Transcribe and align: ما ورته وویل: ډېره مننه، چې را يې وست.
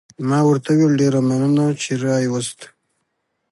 ما 0.29 0.39
ورته 0.47 0.69
وویل: 0.73 0.93
ډېره 1.01 1.19
مننه، 1.27 1.65
چې 1.81 1.91
را 2.03 2.15
يې 2.23 2.29
وست. 2.33 2.59